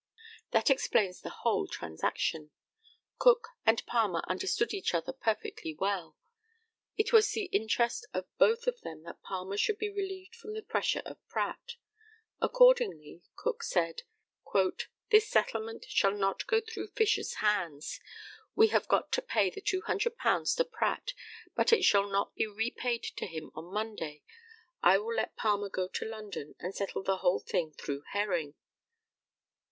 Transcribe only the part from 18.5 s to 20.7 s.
We have got him to pay the £200 to